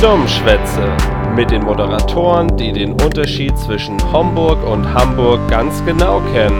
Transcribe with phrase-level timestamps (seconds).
[0.00, 0.96] Dummschwätze
[1.36, 6.58] mit den Moderatoren, die den Unterschied zwischen Homburg und Hamburg ganz genau kennen.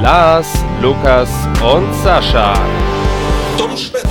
[0.00, 1.28] Lars, Lukas
[1.62, 2.54] und Sascha.
[3.58, 4.08] Dummschwätze.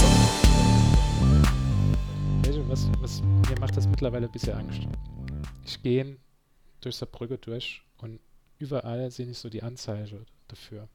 [2.44, 4.82] Weißt du, was, was, mir macht das mittlerweile ein bisschen Angst.
[5.66, 6.18] Ich gehe
[6.82, 8.20] durch Saarbrücke durch und
[8.60, 10.88] überall sehe ich so die Anzeige dafür.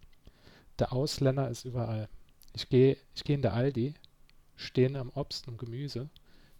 [0.79, 2.09] Der Ausländer ist überall.
[2.55, 3.95] Ich gehe ich geh in der Aldi,
[4.55, 6.09] stehen am Obst und Gemüse,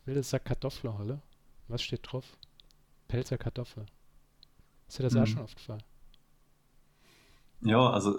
[0.05, 1.23] will das Sack Kartoffeln holen.
[1.69, 2.25] Was steht drauf?
[3.09, 3.87] Pelzer Kartoffel.
[4.89, 5.27] Ist dir das auch Mhm.
[5.27, 5.83] schon aufgefallen?
[7.63, 8.19] Ja, also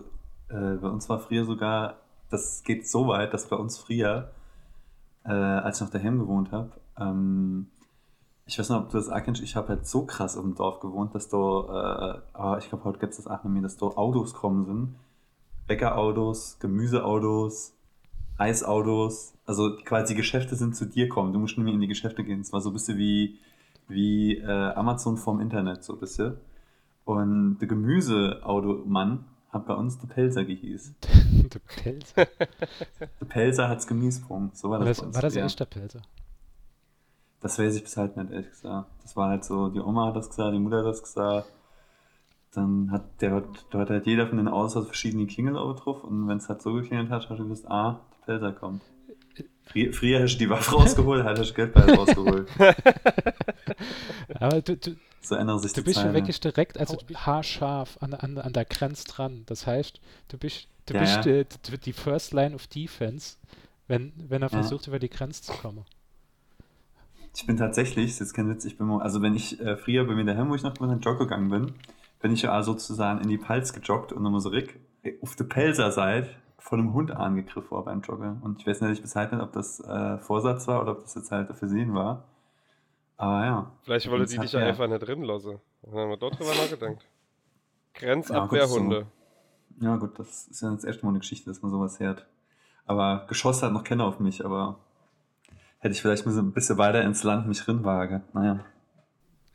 [0.49, 1.97] äh, bei uns war früher sogar,
[2.29, 4.31] das geht so weit, dass bei uns früher,
[5.23, 7.67] äh, als ich noch daheim gewohnt habe, ähm,
[8.45, 10.79] ich weiß nicht, ob du das auch kennst, ich habe halt so krass im Dorf
[10.79, 13.77] gewohnt, dass da, äh, aber ich glaube, heute gibt es das auch nicht mehr, dass
[13.77, 14.95] da Autos kommen sind.
[15.67, 17.73] Bäckerautos, Gemüseautos,
[18.41, 21.31] Eisautos, also quasi Geschäfte sind zu dir kommen.
[21.33, 22.41] Du musst mehr in die Geschäfte gehen.
[22.41, 23.37] Es war so ein bisschen wie,
[23.87, 26.37] wie äh, Amazon vom Internet, so ein bisschen.
[27.05, 30.93] Und der Gemüseautomann hat bei uns der Pelzer gehieß.
[31.53, 32.27] der Pelzer.
[33.19, 34.51] Der Pelzer hat's Gemüsebrung.
[34.53, 35.45] So war das, das, war das früher.
[35.45, 36.01] echt der Pelzer?
[37.41, 38.89] Das weiß ich bis halt nicht, ehrlich gesagt.
[39.03, 41.47] Das war halt so, die Oma hat das gesagt, die Mutter hat das gesagt.
[42.53, 46.27] Dann hat der, hat- da hat halt jeder von den Autos verschiedene Klingel drauf und
[46.27, 48.83] wenn es halt so geklingelt hat, hast du gewusst, ah, Pelzer kommt.
[49.65, 52.49] Früher, früher hast du die Waffe rausgeholt, halt hast du Geld bei rausgeholt.
[54.39, 56.13] Aber du, du, So ändern sich du die bist ja Zeiten.
[56.13, 59.43] wirklich direkt, also haarscharf an, an, an der Grenze dran.
[59.47, 61.25] Das heißt, du bist, du Ja, bist ja.
[61.25, 63.37] Die, die, die First Line of Defense,
[63.87, 64.51] wenn, wenn er Ja.
[64.51, 65.85] versucht, über die Grenze zu kommen.
[67.35, 69.77] Ich bin tatsächlich, das ist jetzt kein Witz, ich bin mal, also wenn ich äh,
[69.77, 71.73] früher bei mir daheim, wo ich noch mit Jogger gegangen bin,
[72.19, 74.79] bin ich ja sozusagen in die Palz gejoggt und nochmal so Rick
[75.21, 76.29] auf der Pelzer-Seite
[76.61, 78.39] von einem Hund angegriffen war beim Joggen.
[78.41, 81.15] Und ich weiß nicht bis heute nicht, ob das äh, Vorsatz war oder ob das
[81.15, 82.23] jetzt halt Versehen war.
[83.17, 83.71] Aber ja.
[83.81, 85.59] Vielleicht wollte die dich ja einfach nicht drin lassen.
[85.81, 87.05] Dann haben wir dort drüber nachgedacht.
[87.93, 89.07] Grenzabwehrhunde.
[89.79, 92.27] Ja gut, das ist ja das erste Mal eine Geschichte, dass man sowas hört.
[92.85, 94.79] Aber geschossen hat noch keiner auf mich, aber
[95.79, 98.21] hätte ich vielleicht ein bisschen weiter ins Land mich rinwage.
[98.33, 98.63] Naja.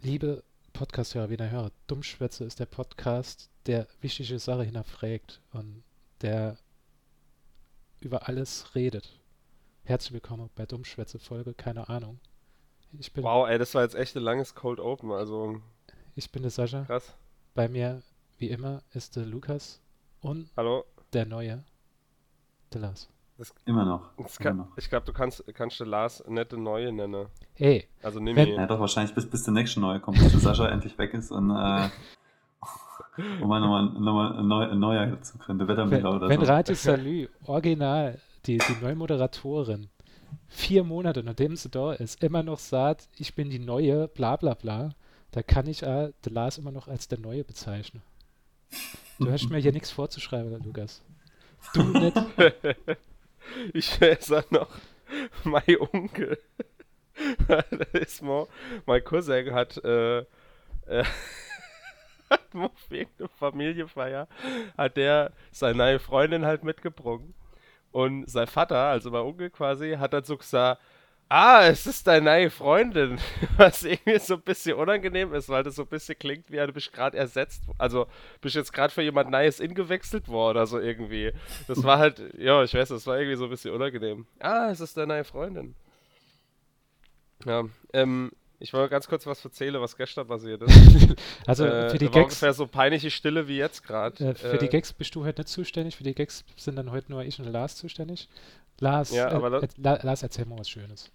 [0.01, 5.83] Liebe Podcast-Hörer, wie ihr hört, Dummschwätze ist der Podcast, der wichtige Sache hinterfragt und
[6.23, 6.57] der
[8.01, 9.19] über alles redet.
[9.85, 12.19] Herzlich willkommen bei Dummschwätze Folge, keine Ahnung.
[12.99, 15.61] Ich bin, Wow, ey, das war jetzt echt ein langes Cold Open, also
[16.15, 16.85] ich bin der Sascha.
[16.85, 17.15] krass.
[17.55, 18.03] Bei mir,
[18.39, 19.81] wie immer, ist der Lukas
[20.21, 20.85] und Hallo?
[21.13, 21.65] der Neue,
[22.73, 23.09] der Lars.
[23.67, 24.13] Immer noch.
[24.17, 24.79] Das Immer kann, noch.
[24.79, 27.27] ich glaube, du kannst, kannst den Lars nette Neue nennen.
[27.57, 28.55] Ey, Also nimm Wenn- ihn.
[28.55, 31.31] Ja, doch, wahrscheinlich bis, bis der nächste neue kommt, bis der Sascha endlich weg ist
[31.31, 31.89] und äh,
[33.41, 36.47] wo man nochmal nochmal ein, neu, neuer dazu könnte, wenn, Wettermüller oder wenn so.
[36.47, 39.89] Radio Salü, original, die, die neue Moderatorin,
[40.49, 44.55] vier Monate nachdem sie da ist, immer noch sagt, ich bin die Neue, bla bla
[44.55, 44.91] bla,
[45.31, 48.03] da kann ich äh, den Lars immer noch als der Neue bezeichnen.
[49.19, 51.03] Du hast mir hier nichts vorzuschreiben, Lukas.
[51.75, 52.17] Du nicht.
[53.73, 54.69] Ich auch noch,
[55.45, 56.39] mein Onkel,
[57.49, 57.61] da
[57.93, 58.47] ist mal,
[58.85, 61.05] mein Cousin hat, äh, äh,
[62.89, 64.29] wegen der Familienfeier,
[64.77, 67.25] hat der seine neue Freundin halt mitgebracht.
[67.93, 70.81] Und sein Vater, also mein Onkel quasi, hat dann so gesagt,
[71.29, 73.19] ah, es ist deine neue Freundin,
[73.57, 76.73] was irgendwie so ein bisschen unangenehm ist, weil das so ein bisschen klingt, wie du
[76.73, 78.07] bist gerade ersetzt, also
[78.41, 81.33] bist jetzt gerade für jemand Neues ingewechselt worden oder so irgendwie.
[81.69, 84.27] Das war halt, ja, ich weiß, das war irgendwie so ein bisschen unangenehm.
[84.41, 85.75] Ah, es ist deine neue Freundin.
[87.45, 91.15] Ja, ähm, ich wollte ganz kurz was erzählen, was gestern passiert ist.
[91.47, 94.25] Also äh, für die Gags, ungefähr so peinliche Stille wie jetzt gerade.
[94.31, 97.11] äh, für die Gags bist du heute nicht zuständig, für die Gags sind dann heute
[97.13, 98.29] nur ich und Lars zuständig.
[98.81, 101.11] Lars, Ja, aber äh, äh, La- Lars, erzähl mal was Schönes.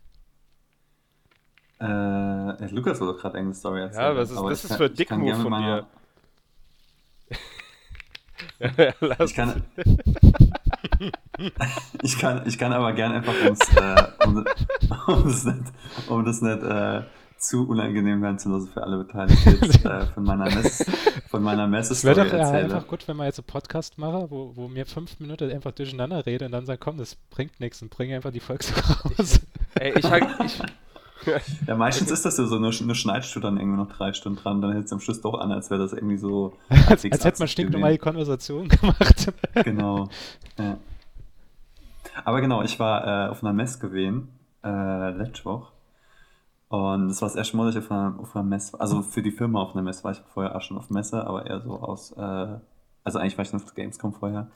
[1.79, 4.03] Äh, äh, Lukas wollte doch gerade eine Story erzählen.
[4.03, 5.85] Ja, das ist- das ist kann- für Dickmove von mal-
[8.99, 9.63] Lass Ich kann,
[12.03, 14.45] ich kann, ich kann aber gern einfach, um's, äh, um,
[15.07, 15.63] um das nicht,
[16.07, 17.01] um das nicht äh,
[17.41, 20.85] zu unangenehm werden zu lassen für alle Beteiligten, jetzt, äh, von meiner Mess,
[21.29, 22.63] von meiner Es Messe-Story wäre doch erzähle.
[22.75, 26.25] einfach gut, wenn wir jetzt einen Podcast machen, wo, wo mir fünf Minuten einfach durcheinander
[26.25, 28.73] rede und dann sagen, komm, das bringt nichts und bringe einfach die so
[29.19, 29.41] raus.
[29.75, 30.61] Ey, ich halt, ich,
[31.67, 34.39] Ja, meistens ist das ja so, nur, nur schneidest du dann irgendwie noch drei Stunden
[34.39, 36.57] dran, dann hält es am Schluss doch an, als wäre das irgendwie so.
[36.69, 38.03] als, als hätte man stinknormale gewesen.
[38.03, 39.31] Konversation gemacht.
[39.63, 40.09] Genau.
[40.57, 40.77] Ja.
[42.25, 44.29] Aber genau, ich war äh, auf einer Messe gewesen,
[44.63, 45.71] äh, letzte Woche.
[46.71, 48.79] Und das war das erste Mal, dass ich auf einer, auf einer Messe.
[48.79, 51.45] Also für die Firma auf einer Messe war ich vorher auch schon auf Messe, aber
[51.45, 52.13] eher so aus.
[52.13, 52.59] Äh,
[53.03, 54.49] also eigentlich war ich noch auf Gamescom vorher.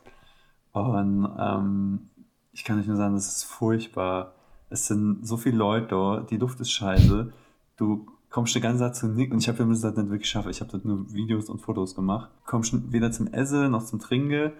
[0.71, 2.09] Und ähm,
[2.53, 4.33] ich kann nicht nur sagen, das ist furchtbar,
[4.69, 7.33] Es sind so viele Leute da, die Luft ist scheiße.
[7.75, 10.47] Du kommst den ganzen Tag zu nichts und ich habe ja das nicht wirklich geschafft.
[10.49, 12.29] Ich habe dort nur Videos und Fotos gemacht.
[12.45, 14.53] Kommst weder zum Essen noch zum Trinken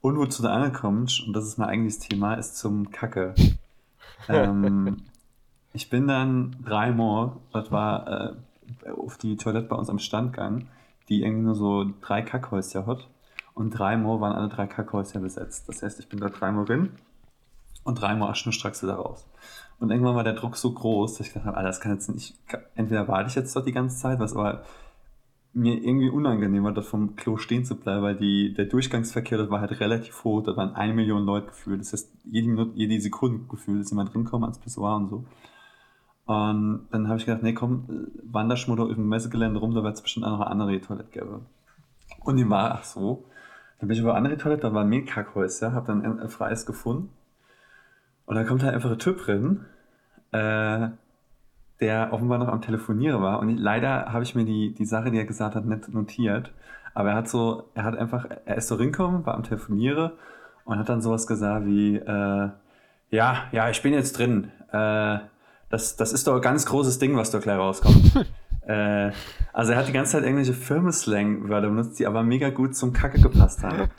[0.00, 3.36] und wo du da ankommst, und das ist mein eigentliches Thema, ist zum Kacke.
[4.28, 4.96] ähm,
[5.76, 8.34] ich bin dann dreimal, das war
[8.86, 10.68] äh, auf die Toilette bei uns am Stand gegangen,
[11.08, 13.08] die irgendwie nur so drei Kackhäuser hat.
[13.54, 15.68] Und dreimal waren alle drei Kackhäuser besetzt.
[15.68, 16.92] Das heißt, ich bin da dreimal drin
[17.84, 19.26] und dreimal schnurstracks wieder raus.
[19.78, 22.08] Und irgendwann war der Druck so groß, dass ich gedacht habe, Alter, das kann jetzt
[22.08, 22.34] nicht.
[22.74, 24.62] Entweder warte ich jetzt dort die ganze Zeit, was aber
[25.52, 29.50] mir irgendwie unangenehm war, dort vom Klo stehen zu bleiben, weil die, der Durchgangsverkehr, das
[29.50, 31.80] war halt relativ hoch, da waren eine Million Leute gefühlt.
[31.80, 35.24] Das heißt, jede Minute, jede Sekunde gefühlt ist jemand drinkommen ans Pissoir und so.
[36.26, 37.84] Und dann habe ich gedacht, nee, komm,
[38.24, 40.80] wander schon mal auf dem Messegelände rum, da wird es bestimmt auch noch eine andere
[40.80, 41.46] Toilette geben.
[42.24, 43.24] Und die war, ach so.
[43.78, 46.66] Dann bin ich über eine andere Toilette, da war ein Mehlkackhäuser, habe dann ein, freies
[46.66, 47.10] gefunden.
[48.24, 49.66] Und da kommt halt einfach ein Typ drin,
[50.32, 50.88] äh,
[51.80, 53.38] der offenbar noch am Telefonieren war.
[53.38, 56.52] Und ich, leider habe ich mir die, die Sache, die er gesagt hat, nicht notiert.
[56.94, 60.12] Aber er hat so, er hat einfach, er ist so rinkommen, war am Telefonieren
[60.64, 62.50] und hat dann sowas gesagt wie, äh,
[63.10, 64.50] ja, ja, ich bin jetzt drin.
[64.72, 65.18] Äh,
[65.68, 68.26] das, das ist doch ein ganz großes Ding, was da gleich rauskommt.
[68.66, 69.10] äh,
[69.52, 73.20] also er hat die ganze Zeit irgendwelche Firmenslang-Wörter benutzt, die aber mega gut zum Kacke
[73.20, 73.90] gepasst haben.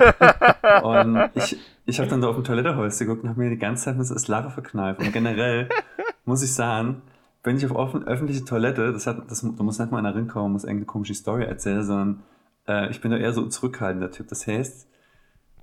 [0.83, 3.85] und ich, ich habe dann da auf dem Toilettenhäuschen geguckt und habe mir die ganze
[3.85, 5.01] Zeit das Lache verkneift.
[5.01, 5.69] Und generell
[6.25, 7.01] muss ich sagen,
[7.43, 10.51] wenn ich auf offen, öffentliche Toilette, das hat, das, da muss nicht mal einer reinkommen,
[10.51, 12.23] muss irgendeine komische Story erzählen, sondern
[12.67, 14.27] äh, ich bin da eher so ein zurückhaltender Typ.
[14.27, 14.87] Das heißt,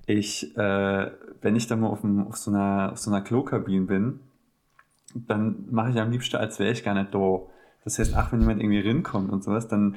[0.07, 1.11] ich, äh,
[1.41, 4.19] wenn ich da mal auf, dem, auf, so einer, auf so einer Klokabine bin,
[5.15, 7.39] dann mache ich am liebsten, als wäre ich gar nicht da.
[7.83, 9.95] Das heißt, ach, wenn jemand irgendwie rinkommt und sowas, dann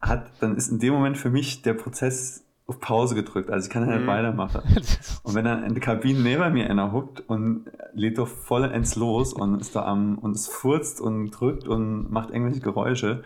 [0.00, 3.50] hat, dann ist in dem Moment für mich der Prozess auf Pause gedrückt.
[3.50, 4.06] Also ich kann halt mhm.
[4.06, 4.62] weitermachen.
[5.22, 8.96] Und wenn dann in der Kabine neben mir einer huckt und lädt doch voll ins
[8.96, 13.22] Los und ist da am und es furzt und drückt und macht irgendwelche Geräusche,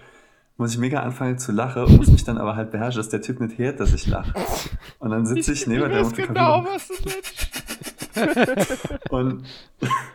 [0.57, 3.23] muss ich mega anfangen zu lachen und muss mich dann aber halt beherrschen, dass der
[3.23, 4.35] Typ nicht hört, dass ich lache.
[4.99, 6.27] Und dann sitze ich, ich neben der Kabine.
[6.27, 6.95] Genau, was du
[9.17, 9.45] und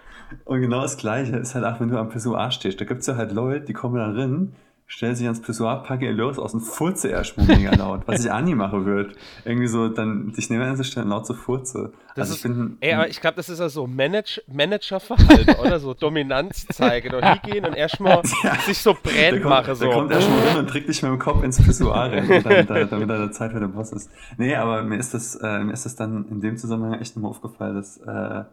[0.45, 2.79] und genau das Gleiche ist halt auch, wenn du am Pissoir stehst.
[2.79, 6.03] Da gibt es ja halt Leute, die kommen da rein, stellen sich ans Pissoir, packen
[6.03, 8.01] ihr los aus und furze erstmal mega laut.
[8.05, 9.13] was ich auch nie machen würde.
[9.43, 11.93] Irgendwie so, dann sich neben zu stellen, laut zu furze.
[12.15, 15.79] Das also ich bin, ey, aber ich glaube, das ist ja so Manage, Managerverhalten, oder?
[15.79, 19.73] So Dominanz zeigen und hingehen und erstmal ja, sich so brennen machen.
[19.73, 19.85] So.
[19.85, 22.91] Der kommt erstmal rein und trägt dich mit dem Kopf ins Pissoir rein, damit, damit,
[22.91, 24.11] damit er Zeit für den Boss ist.
[24.37, 27.31] Nee, aber mir ist das, äh, mir ist das dann in dem Zusammenhang echt nochmal
[27.31, 28.43] aufgefallen, dass, äh,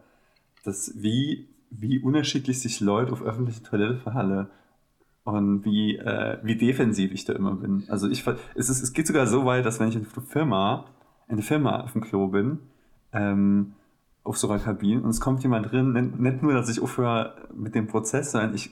[0.63, 4.47] dass wie wie unterschiedlich sich Leute auf öffentliche Toilette verhalten
[5.23, 7.85] und wie, äh, wie defensiv ich da immer bin.
[7.87, 8.25] Also ich
[8.55, 10.85] es, ist, es geht sogar so weit, dass wenn ich in der Firma,
[11.27, 12.59] in der Firma auf dem Klo bin,
[13.13, 13.73] ähm,
[14.23, 17.73] auf so einer Kabine und es kommt jemand drin, nicht, nur, dass ich aufhöre mit
[17.73, 18.71] dem Prozess, sondern ich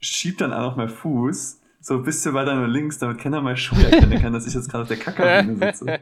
[0.00, 3.56] schieb dann auch noch meinen Fuß so ein bisschen weiter nur links, damit keiner mal
[3.56, 5.98] Schuhe erkennen kann, dass ich jetzt gerade auf der Kackkabine sitze.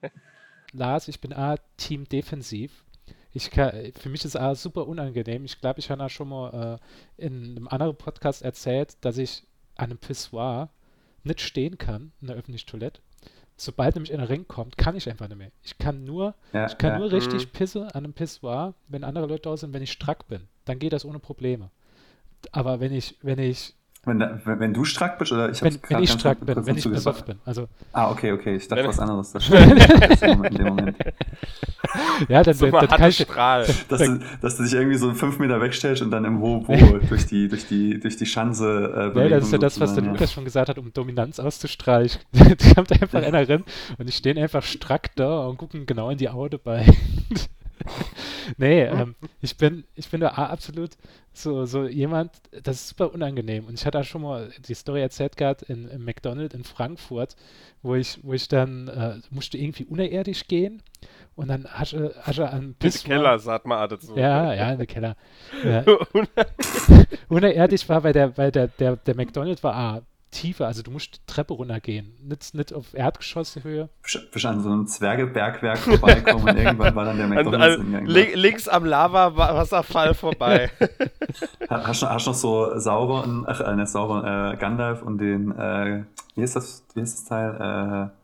[0.72, 2.84] Lars, ich bin A, Team Defensiv
[3.32, 5.44] ich kann, für mich ist es super unangenehm.
[5.44, 6.78] Ich glaube, ich habe da schon mal
[7.18, 9.44] äh, in einem anderen Podcast erzählt, dass ich
[9.76, 10.70] an einem Pissoir
[11.24, 13.00] nicht stehen kann, in der öffentlichen Toilette.
[13.56, 15.50] Sobald nämlich in den Ring kommt, kann ich einfach nicht mehr.
[15.62, 16.98] Ich kann nur, ja, ich kann ja.
[17.00, 17.50] nur richtig mhm.
[17.50, 20.48] pisse an einem Pissoir, wenn andere Leute da sind, wenn ich strack bin.
[20.64, 21.70] Dann geht das ohne Probleme.
[22.52, 26.02] Aber wenn ich, wenn ich wenn, wenn, wenn, du strack bist oder ich Wenn, wenn
[26.02, 27.38] ich strack bin, wenn ich besoffen bin.
[27.44, 28.56] Also, ah, okay, okay.
[28.56, 29.32] Ich dachte was anderes.
[29.32, 30.96] Das in dem Moment.
[32.28, 33.66] Ja, dann, Super, dann kann ich, Strahl.
[33.88, 36.74] Dass du, dass du dich irgendwie so fünf Meter wegstellst und dann im Hobo
[37.08, 40.04] durch die, durch die, durch die Schanze äh, Ja, das ist ja das, was der
[40.04, 42.10] Lukas schon gesagt hat, um Dominanz auszustrahlen.
[42.32, 43.64] da kommt einfach einer rein
[43.98, 46.86] und ich stehe einfach strack da und gucken genau in die Augen dabei.
[48.56, 50.90] nee, ähm, ich bin, ich bin da absolut
[51.32, 52.32] so, so jemand,
[52.62, 53.66] das ist super unangenehm.
[53.66, 57.36] Und ich hatte auch schon mal die Story erzählt gehabt in, in McDonald's in Frankfurt,
[57.82, 60.82] wo ich, wo ich dann äh, musste irgendwie unerirdisch gehen
[61.36, 64.16] und dann hast du an Piss Keller, sagt man dazu.
[64.16, 65.16] Ja, ja, in der Keller.
[65.64, 65.84] Ja.
[67.28, 71.16] unerirdisch war, weil der, weil der, der, der McDonald's war ah, tiefer, also du musst
[71.16, 73.88] die Treppe runtergehen, nicht, nicht auf Erdgeschosshöhe.
[74.32, 78.34] Bist an so einem Zwergebergwerk vorbeikommen und irgendwann war dann der McDonalds an, an, li
[78.34, 80.70] Links am Lava-Wasserfall vorbei.
[81.70, 86.04] hast, du, hast noch so sauber, ach, äh, nicht sauber, äh, Gandalf und den, äh,
[86.34, 88.17] wie ist das, wie ist das Teil, äh,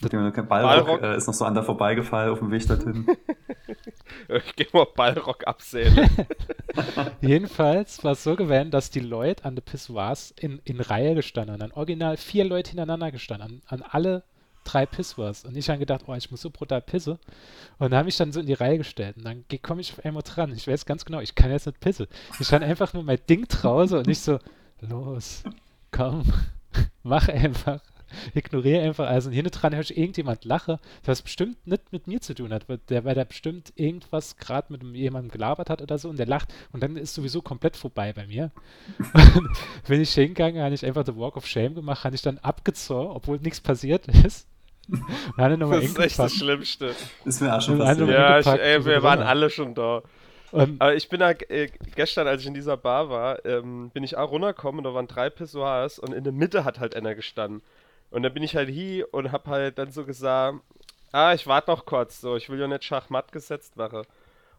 [0.00, 1.02] Balrog, Balrog.
[1.02, 3.06] Äh, ist noch so an der vorbeigefallen auf dem Weg dorthin.
[4.28, 6.10] ich gehe mal Ballrock absehen.
[7.20, 11.62] Jedenfalls war es so gewesen, dass die Leute an den Pissoirs in, in Reihe gestanden
[11.62, 11.72] haben.
[11.72, 14.24] Original vier Leute hintereinander gestanden, an, an alle
[14.64, 15.44] drei Pissoirs.
[15.44, 17.18] Und ich habe gedacht, oh, ich muss so brutal pisse.
[17.78, 19.16] Und dann habe ich dann so in die Reihe gestellt.
[19.16, 20.52] Und dann komme ich auf einmal dran.
[20.52, 22.08] Ich weiß ganz genau, ich kann jetzt nicht pisse.
[22.40, 24.38] Ich stand einfach nur mein Ding draußen und ich so,
[24.80, 25.44] los,
[25.90, 26.24] komm,
[27.02, 27.80] mach einfach.
[28.34, 29.06] Ignoriere einfach.
[29.08, 32.68] Also hinten dran höre ich irgendjemand lache, was bestimmt nicht mit mir zu tun hat,
[32.68, 36.26] weil der, weil der bestimmt irgendwas gerade mit jemandem gelabert hat oder so und der
[36.26, 38.50] lacht und dann ist sowieso komplett vorbei bei mir.
[39.86, 43.10] Wenn ich hingegangen, habe ich einfach The Walk of Shame gemacht, habe ich dann abgezogen,
[43.10, 44.46] obwohl nichts passiert ist.
[45.70, 46.94] das ist echt das Schlimmste.
[47.24, 48.08] Ist mir auch schon passiert.
[48.08, 50.02] Ja, ich, ey, wir waren alle schon da.
[50.54, 54.04] Und Aber ich bin da äh, gestern, als ich in dieser Bar war, ähm, bin
[54.04, 57.16] ich auch runtergekommen und da waren drei Pissoirs und in der Mitte hat halt einer
[57.16, 57.60] gestanden.
[58.10, 60.60] Und dann bin ich halt hier und hab halt dann so gesagt,
[61.12, 64.04] ah, ich warte noch kurz, so, ich will ja nicht Schachmatt gesetzt machen.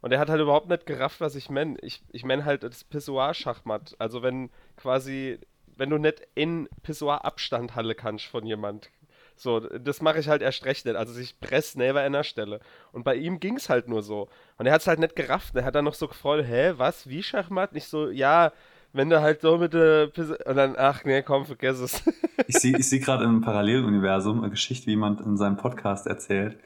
[0.02, 1.78] Und er hat halt überhaupt nicht gerafft, was ich meine.
[1.82, 3.96] Ich, ich meine halt das Pissoir-Schachmatt.
[3.98, 5.40] Also wenn quasi,
[5.78, 8.92] wenn du nicht in Pissoir-Abstand halle kannst von jemand.
[9.36, 10.96] So, das mache ich halt erst recht nicht.
[10.96, 12.60] Also ich press neben einer Stelle.
[12.92, 14.30] Und bei ihm ging es halt nur so.
[14.58, 15.56] Und er hat es halt nicht gerafft.
[15.56, 17.74] Er hat dann noch so gefreut, hä, was, wie Schachmatt?
[17.74, 18.54] Nicht so, ja,
[18.96, 22.04] wenn du halt so mit der Pisse und dann, ach nee, komm, vergiss es.
[22.48, 26.58] ich sehe ich seh gerade im Paralleluniversum eine Geschichte, wie jemand in seinem Podcast erzählt,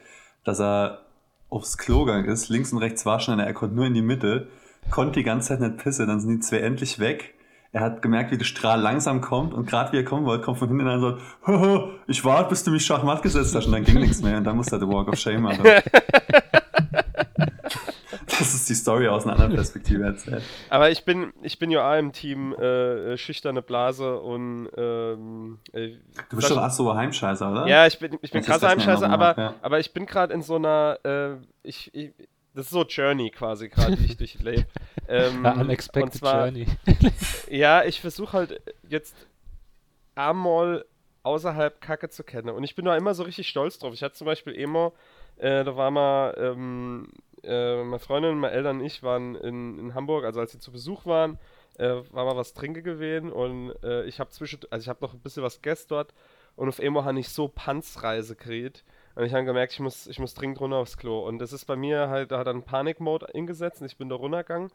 [0.44, 1.06] dass er
[1.48, 4.48] aufs Klo gegangen ist, links und rechts war schon, er konnte nur in die Mitte,
[4.90, 7.34] konnte die ganze Zeit nicht pissen, dann sind die zwei endlich weg.
[7.72, 10.58] Er hat gemerkt, wie der Strahl langsam kommt und gerade wie er kommen wollte, kommt
[10.58, 11.20] von hinten und sagt,
[12.08, 14.56] ich warte, bis du mich Schachmatt gesetzt hast und dann ging nichts mehr und dann
[14.56, 15.64] musste er The Walk of Shame machen.
[18.70, 20.42] die Story aus einer anderen Perspektive erzählt.
[20.68, 25.96] Aber ich bin, ich bin ja auch im Team äh, schüchterne Blase und ähm, äh,
[26.28, 27.66] Du bist doch auch so Heimscheißer, oder?
[27.66, 29.54] Ja, ich bin, ich bin krasser Heimscheißer, aber, ja.
[29.62, 32.12] aber ich bin gerade in so einer, äh, ich, ich,
[32.54, 34.66] das ist so Journey quasi gerade, die ich durchlebe.
[35.08, 36.66] Ähm, ja, unexpected zwar, Journey.
[37.50, 39.14] ja, ich versuche halt jetzt
[40.14, 40.84] einmal
[41.22, 42.50] außerhalb Kacke zu kennen.
[42.50, 43.94] Und ich bin da immer so richtig stolz drauf.
[43.94, 44.92] Ich hatte zum Beispiel immer,
[45.36, 47.08] äh, da war mal ähm,
[47.44, 50.72] äh, meine Freundin, meine Eltern und ich waren in, in Hamburg, also als sie zu
[50.72, 51.38] Besuch waren,
[51.78, 55.14] äh, war mal was trinken gewesen und äh, ich habe zwischen, also ich habe noch
[55.14, 56.14] ein bisschen was gegessen dort
[56.56, 60.18] und auf einmal habe ich so Panzreise gekriegt und ich habe gemerkt, ich muss, ich
[60.18, 63.34] muss dringend runter aufs Klo und das ist bei mir halt, da hat dann Panikmode
[63.34, 64.70] eingesetzt und ich bin da runtergegangen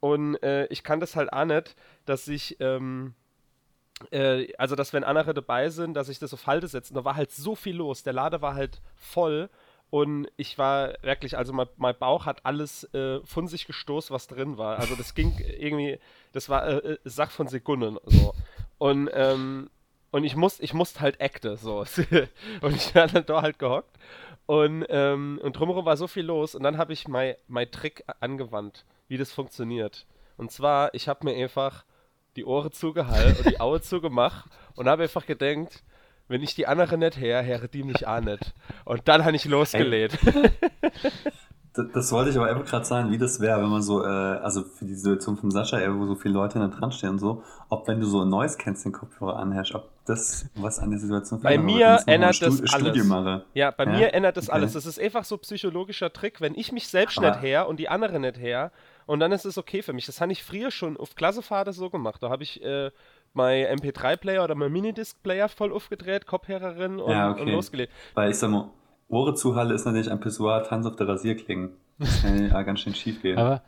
[0.00, 3.14] und äh, ich kann das halt auch nicht, dass ich, ähm,
[4.10, 6.92] äh, also dass wenn andere dabei sind, dass ich das auf Halte setze.
[6.92, 8.02] Und da war halt so viel los.
[8.02, 9.48] Der Lade war halt voll
[9.90, 14.26] und ich war wirklich, also mein, mein Bauch hat alles äh, von sich gestoßen, was
[14.26, 14.78] drin war.
[14.78, 15.98] Also das ging irgendwie,
[16.32, 18.34] das war äh, äh Sach von Sekunden so.
[18.78, 19.70] Und, ähm,
[20.10, 21.78] und ich musste ich musste halt acte, so.
[22.60, 23.96] und ich war dann da halt gehockt.
[24.46, 26.54] Und, ähm, und drumherum war so viel los.
[26.54, 30.06] Und dann habe ich mein, mein Trick angewandt, wie das funktioniert.
[30.36, 31.84] Und zwar, ich habe mir einfach
[32.36, 35.82] die Ohren zugehalten und die Augen zugemacht und habe einfach gedacht,
[36.28, 38.54] wenn ich die andere nicht her, her die mich auch nicht.
[38.84, 40.18] Und dann habe ich losgelegt.
[41.76, 44.06] Das, das, wollte ich aber einfach gerade sagen, wie das wäre, wenn man so, äh,
[44.06, 47.42] also für die Situation von Sascha, wo so viele Leute da dran stehen und so,
[47.68, 51.00] ob wenn du so ein neues kennst, den Kopfhörer anhörst, ob das was an der
[51.00, 53.04] Situation Bei mir ändert das alles.
[53.04, 53.44] Mache.
[53.52, 53.90] Ja, bei ja?
[53.90, 54.56] mir ändert das okay.
[54.56, 54.72] alles.
[54.72, 57.90] Das ist einfach so psychologischer Trick, wenn ich mich selbst aber nicht her und die
[57.90, 58.72] andere nicht her,
[59.06, 60.06] und dann ist es okay für mich.
[60.06, 62.22] Das habe ich früher schon auf Klassefahrt so gemacht.
[62.22, 62.90] Da habe ich äh,
[63.36, 67.42] mein MP3-Player oder mein Minidisc-Player voll aufgedreht, Kopfhörerin und, ja, okay.
[67.42, 67.92] und losgelegt.
[68.14, 68.70] Weil ich sag mal,
[69.08, 71.76] Ohre zuhalle ist natürlich ein Pissoir, Tanz auf der Rasierklingen.
[71.98, 73.38] Das kann ja ganz schön schief gehen.
[73.38, 73.62] Aber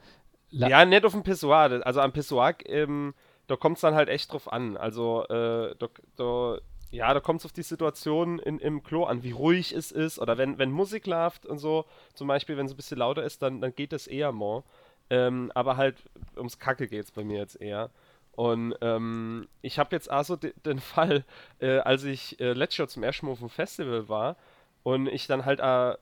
[0.50, 1.80] ja, nicht auf dem Pissoir.
[1.84, 3.14] Also am Pissoir, ähm,
[3.46, 4.76] da kommt es dann halt echt drauf an.
[4.76, 6.58] Also, äh, da, da,
[6.90, 10.18] ja, da kommt es auf die Situation in, im Klo an, wie ruhig es ist.
[10.18, 11.84] Oder wenn, wenn Musik läuft und so,
[12.14, 14.64] zum Beispiel, wenn es ein bisschen lauter ist, dann, dann geht es eher mal.
[15.10, 15.96] Ähm, aber halt
[16.36, 17.90] ums Kacke geht es bei mir jetzt eher.
[18.38, 21.24] Und ähm, ich habe jetzt also den Fall,
[21.58, 24.36] äh, als ich äh, letztes Jahr zum ersten Mal auf dem Festival war
[24.84, 25.96] und ich dann halt äh,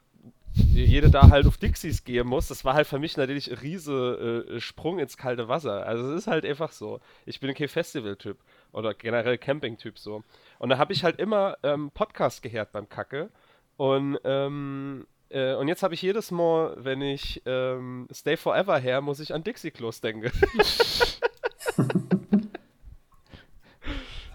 [0.52, 4.44] jede da halt auf Dixies gehen muss, das war halt für mich natürlich ein riese
[4.50, 5.86] äh, Sprung ins kalte Wasser.
[5.86, 7.00] Also es ist halt einfach so.
[7.24, 8.36] Ich bin kein Festival-Typ
[8.70, 10.22] oder generell Camping-Typ so.
[10.58, 13.30] Und da habe ich halt immer ähm, Podcast gehört beim Kacke.
[13.78, 19.00] Und, ähm, äh, und jetzt habe ich jedes Mal, wenn ich ähm, Stay Forever her,
[19.00, 20.30] muss ich an Dixie-Klos denken.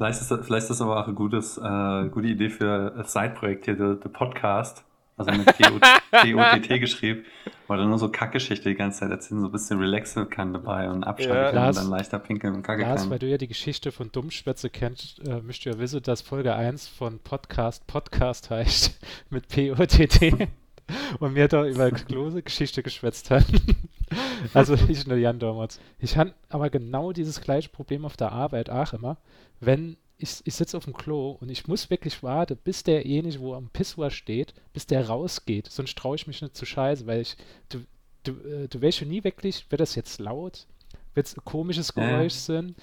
[0.01, 3.05] Vielleicht ist, das, vielleicht ist das aber auch eine gutes, äh, gute Idee für ein
[3.05, 4.83] Side-Projekt hier, der, der Podcast.
[5.15, 7.25] Also mit T-O-T-T geschrieben,
[7.67, 10.89] weil er nur so Kackgeschichte die ganze Zeit erzählen, so ein bisschen relaxen kann dabei
[10.89, 11.67] und abschalten ja.
[11.67, 13.11] und dann leichter pinkeln und kacke Lars, kann.
[13.11, 16.55] weil du ja die Geschichte von Dummschwätze kennst, äh, müsst ihr ja wissen, dass Folge
[16.55, 20.47] 1 von Podcast Podcast heißt mit P-O-T-T
[21.19, 23.45] und mir da über große Geschichte geschwätzt hat.
[24.53, 25.79] Also ich nur Jan damals.
[25.99, 29.17] Ich hatte aber genau dieses gleiche Problem auf der Arbeit auch immer,
[29.59, 33.55] wenn ich, ich sitze auf dem Klo und ich muss wirklich warten, bis derjenige, wo
[33.55, 35.69] am Pissoir steht, bis der rausgeht.
[35.71, 37.37] Sonst traue ich mich nicht zu scheiße, weil ich,
[37.69, 37.79] du,
[38.23, 40.67] du, äh, du weißt schon nie wirklich, wird das jetzt laut,
[41.15, 42.09] wird es ein komisches Ja, ja.
[42.17, 42.75] Geräusch sein.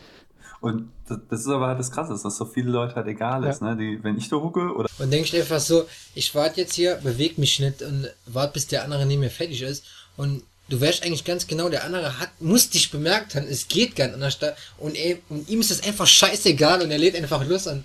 [0.60, 3.76] Und das, ist aber halt das Krasse, dass so viele Leute halt egal ist, ne?
[3.76, 5.84] Die, wenn ich da hucke oder Und denkst einfach so,
[6.14, 9.62] ich warte jetzt hier, beweg mich nicht und warte, bis der andere neben mir fertig
[9.62, 9.84] ist.
[10.16, 13.96] Und du weißt eigentlich ganz genau, der andere hat, muss dich bemerkt haben, es geht
[13.96, 14.38] gar nicht anders.
[14.76, 17.84] Und, er, und ihm ist das einfach scheißegal und er lädt einfach los und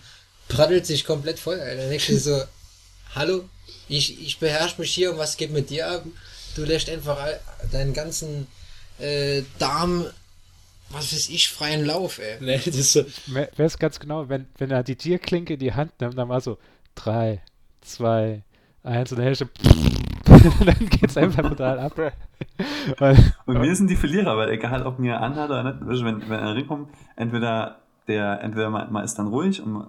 [0.50, 1.60] praddelt sich komplett voll.
[1.60, 1.78] Alter.
[1.78, 2.44] Dann denkst du so,
[3.16, 3.46] hallo,
[3.88, 6.04] ich, ich beherrsche mich hier und was geht mit dir ab?
[6.56, 7.18] Du lässt einfach
[7.72, 8.48] deinen ganzen
[9.00, 10.06] äh, Darm,
[10.90, 12.38] was weiß ich, freien Lauf, ey.
[12.40, 13.06] Nee, das ist so,
[13.58, 16.60] es ganz genau, wenn, wenn er die Tierklinke in die Hand nimmt, dann war so
[16.96, 17.42] 3,
[17.82, 18.44] 2,
[18.84, 19.46] 1 und dann hältst du
[20.66, 21.94] dann geht's einfach total ab.
[23.00, 26.22] Weil, Und wir sind die Verlierer, weil egal ob mir anhat oder nicht, du, wenn,
[26.30, 29.86] wenn er reinkommt, entweder der, entweder man, man ist dann ruhig und,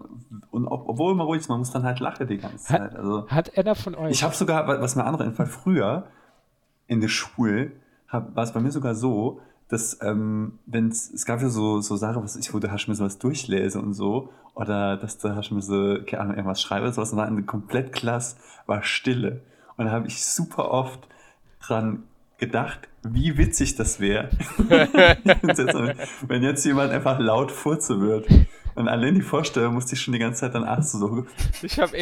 [0.50, 2.96] und ob, obwohl man ruhig ist, man muss dann halt lachen die ganze Hat- Zeit.
[2.96, 4.12] Also, hat einer von euch.
[4.12, 6.04] ich habe sogar, wa- was mir andere entfällt, früher
[6.86, 7.72] in der Schule
[8.08, 11.96] hab- war es bei mir sogar so, dass ähm, wenn es gab ja so, so
[11.96, 15.50] Sachen, was ich, wo du hast mir sowas durchlese und so, oder dass du hast
[15.50, 19.40] mir so, keine Ahnung, irgendwas schreibe, sowas, und war in der Komplettklasse war Stille.
[19.76, 21.00] Und da habe ich super oft
[21.60, 22.04] dran
[22.38, 24.30] gedacht, wie witzig das wäre,
[26.26, 28.26] wenn jetzt jemand einfach laut furze wird.
[28.76, 31.26] Und allein die Vorstellung musste ich schon die ganze Zeit dann achten, so,
[31.62, 31.96] Ich habe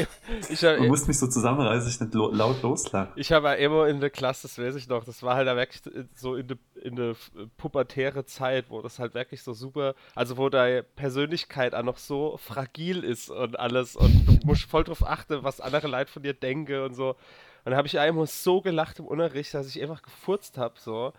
[0.49, 3.12] ich hab, und musste mich so zusammenreißen, dass ich nicht laut loslache.
[3.17, 5.55] Ich habe ja immer in der Klasse, das weiß ich noch, das war halt da
[5.55, 5.83] wirklich
[6.14, 7.14] so in der in der
[7.59, 12.38] pubertäre Zeit, wo das halt wirklich so super, also wo deine Persönlichkeit auch noch so
[12.43, 16.35] fragil ist und alles und du musst voll drauf achten, was andere Leute von dir
[16.35, 17.17] denken und so.
[17.64, 21.12] Und dann habe ich einmal so gelacht im Unterricht, dass ich einfach gefurzt habe, so.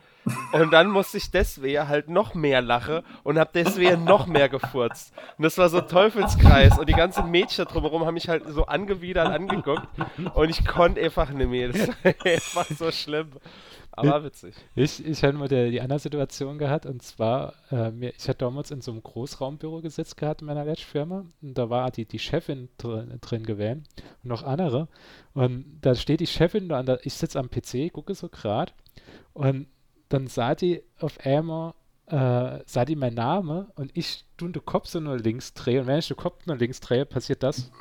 [0.52, 5.14] Und dann musste ich deswegen halt noch mehr lachen und habe deswegen noch mehr gefurzt.
[5.38, 6.78] Und das war so ein Teufelskreis.
[6.78, 9.88] Und die ganzen Mädchen drumherum haben mich halt so angewidert angeguckt.
[10.34, 11.70] Und ich konnte einfach nicht mehr.
[11.70, 13.32] Das war einfach so schlimm.
[13.96, 14.56] Aber witzig.
[14.76, 18.40] Ich, ich hatte mal die, die andere Situation gehabt und zwar, äh, mir, ich hatte
[18.40, 22.06] damals in so einem Großraumbüro gesetzt gehabt in meiner letzten Firma und da war die,
[22.06, 23.84] die Chefin drin, drin gewesen
[24.24, 24.88] und noch andere
[25.34, 28.74] und da steht die Chefin da, der, ich sitze am PC, gucke so gerade
[29.34, 29.68] und
[30.10, 31.74] dann sah die auf einmal,
[32.08, 35.88] äh, sah die mein Name und ich tue den Kopf so nur links drehe und
[35.88, 37.72] wenn ich den Kopf nur links drehe, passiert das.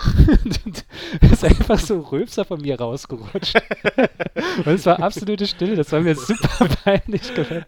[1.32, 3.56] Ist einfach so Rülpser von mir rausgerutscht.
[4.64, 7.64] Und es war absolute Stille, das war mir super peinlich gewesen.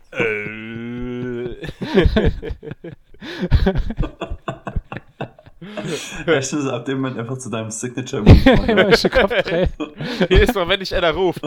[6.26, 9.68] Echt, das ist ab dem Moment einfach zu deinem signature drehe.
[10.28, 11.42] Jedes Mal, wenn ich einer ruft.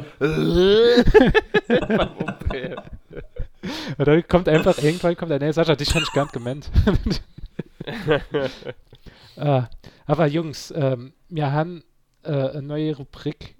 [3.97, 6.69] Und dann kommt einfach, irgendwann kommt der, nee, Sascha, dich habe ich gar nicht gemeint.
[9.37, 9.67] ah,
[10.05, 11.83] aber Jungs, ähm, wir haben
[12.23, 13.55] äh, eine neue Rubrik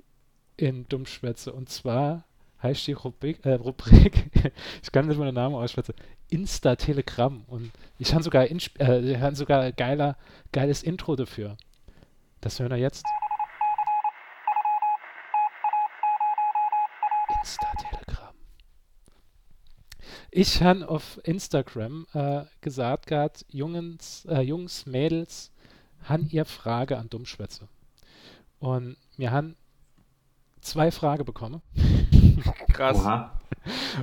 [0.57, 2.25] in Dummschwätze und zwar
[2.61, 4.31] heißt die Rubrik, äh, Rubrik
[4.81, 5.95] ich kann nicht mal den Namen ausschwätzen,
[6.29, 10.17] Insta-Telegramm und ich habe sogar, äh, hab sogar ein geiler,
[10.51, 11.57] geiles Intro dafür.
[12.41, 13.05] Das hören wir jetzt.
[17.41, 18.35] Insta-Telegramm.
[20.31, 25.52] Ich habe auf Instagram äh, gesagt gehabt, Jungs, äh, Jungs, Mädels,
[26.03, 27.67] han ihr Frage an Dummschwätze.
[28.59, 29.55] Und wir haben
[30.61, 31.61] zwei Fragen bekommen.
[32.73, 32.97] Krass.
[32.97, 33.39] Oha.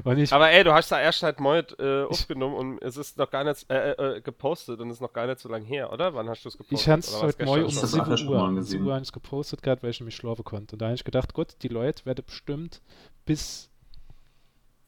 [0.05, 3.19] Und ich, Aber ey, du hast da erst halt Moid äh, aufgenommen und es ist
[3.19, 5.93] noch gar nicht äh, äh, gepostet und es ist noch gar nicht so lange her,
[5.93, 6.15] oder?
[6.15, 6.81] Wann hast du es gepostet?
[6.81, 8.57] ich habe es heute Morgen um gestern Ich hab's auch 7 schon mal Uhr, um
[8.57, 8.71] gesehen.
[8.71, 10.77] 7 Uhr ich's gepostet gehabt, weil ich mich schlafen konnte.
[10.77, 12.81] Und da habe ich gedacht, gut, die Leute werden bestimmt
[13.27, 13.69] bis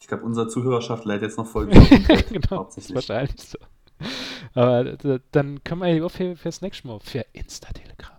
[0.00, 1.66] Ich glaube, unsere Zuhörerschaft lädt jetzt noch voll.
[1.66, 2.94] genau, das ist Hauptsächlich.
[2.94, 3.58] wahrscheinlich so.
[4.54, 4.96] Aber
[5.32, 8.12] dann können wir ja für, fürs nächste Mal für Insta-Telegramm.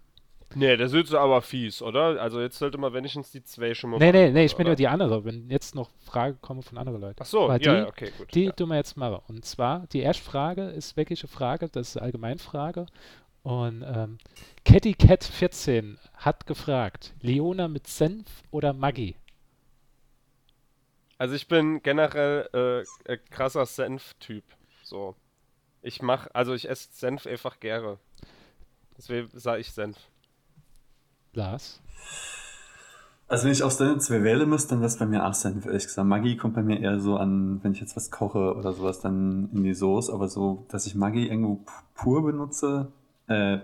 [0.55, 2.21] Nee, der ist aber fies, oder?
[2.21, 4.65] Also jetzt sollte man wenigstens die zwei schon mal Nee, nee, beantworten, nee, ich bin
[4.65, 4.69] oder?
[4.69, 7.19] nur die andere, wenn jetzt noch Fragen kommen von anderen Leuten.
[7.19, 8.33] Ach so, ja, die, ja, okay, gut.
[8.33, 8.51] Die ja.
[8.51, 9.19] tun wir jetzt machen.
[9.27, 12.85] Und zwar, die erste Frage ist wirklich eine Frage, das ist eine Allgemeinfrage.
[13.41, 14.19] Und ähm,
[14.63, 19.15] Catty Cat 14 hat gefragt, Leona mit Senf oder Maggi?
[21.17, 24.43] Also ich bin generell äh, krasser Senf-Typ.
[24.83, 25.15] So.
[25.83, 27.97] Ich mach, also ich esse Senf einfach gerne.
[28.97, 29.97] Deswegen sage ich Senf.
[31.33, 31.81] Lars?
[33.27, 35.65] Also wenn ich aus den zwei wählen müsste, dann wäre es bei mir auch Senf,
[35.65, 36.07] ehrlich gesagt.
[36.07, 39.49] Maggi kommt bei mir eher so an, wenn ich jetzt was koche oder sowas, dann
[39.51, 40.13] in die Soße.
[40.13, 42.91] Aber so, dass ich Maggi irgendwo pu- pur benutze,
[43.27, 43.59] äh,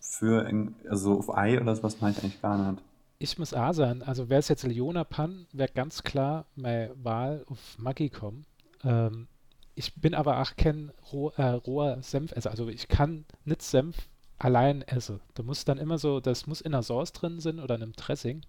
[0.00, 0.48] für,
[0.88, 2.82] also auf Ei oder sowas, mache ich eigentlich gar nicht.
[3.20, 7.44] Ich muss A sein, also wäre es jetzt Leona Pan, wäre ganz klar meine Wahl
[7.48, 8.46] auf Maggi kommen.
[8.82, 9.28] Ähm,
[9.74, 14.08] ich bin aber auch kein roh, äh, roher Senf, also, also ich kann nicht Senf
[14.38, 15.20] allein essen.
[15.34, 17.92] Da muss dann immer so, das muss in einer Sauce drin sein oder in einem
[17.92, 18.42] Dressing.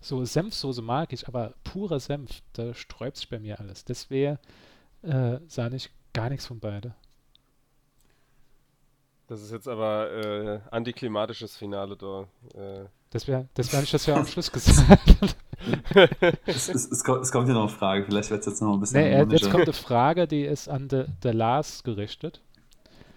[0.00, 3.84] So Senfsoße mag ich, aber purer Senf, da sträubt sich bei mir alles.
[3.84, 4.38] Deswegen
[5.02, 6.94] äh, sah ich gar nichts von beide.
[9.26, 12.28] Das ist jetzt aber äh, antiklimatisches Finale da.
[12.54, 12.86] Äh.
[13.10, 15.16] Das wäre, das wäre ich das ja am Schluss gesagt.
[16.46, 18.74] es, es, es, kommt, es kommt hier noch eine Frage, vielleicht wird es jetzt noch
[18.74, 19.00] ein bisschen.
[19.00, 22.40] Nee, äh, jetzt kommt eine Frage, die ist an der de Lars gerichtet.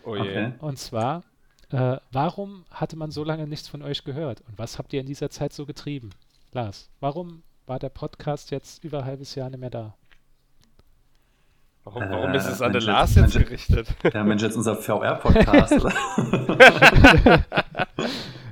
[0.06, 0.22] Oh je.
[0.22, 0.54] Okay.
[0.60, 1.24] Und zwar,
[1.72, 4.42] äh, warum hatte man so lange nichts von euch gehört?
[4.48, 6.12] Und was habt ihr in dieser Zeit so getrieben?
[6.54, 9.94] Lars, warum war der Podcast jetzt über ein halbes Jahr nicht mehr da?
[11.84, 13.36] Warum, warum Äh, ist es an den Mensch, Lars Mensch.
[13.36, 13.88] jetzt gerichtet?
[14.14, 15.74] Ja, Mensch, jetzt unser VR-Podcast.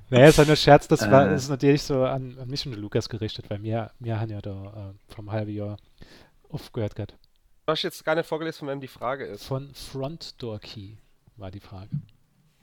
[0.09, 1.35] Naja, ist ja nur Scherz, das war, Äh.
[1.35, 4.93] ist natürlich so an, an mich und Lukas gerichtet, weil wir, wir haben ja da
[5.09, 5.77] äh, vom halben Jahr
[6.49, 7.15] aufgehört gehabt.
[7.65, 9.45] Du hast jetzt gar nicht vorgelesen, von wem die Frage ist.
[9.45, 10.93] Von Front Door Key
[11.37, 11.89] war die Frage.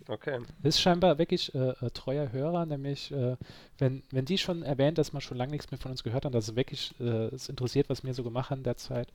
[0.08, 0.38] Okay.
[0.62, 3.36] Das ist scheinbar wirklich äh, treuer Hörer, nämlich äh,
[3.78, 6.32] wenn, wenn die schon erwähnt, dass man schon lange nichts mehr von uns gehört hat,
[6.34, 9.08] dass es wirklich äh, es interessiert, was wir so gemacht haben derzeit,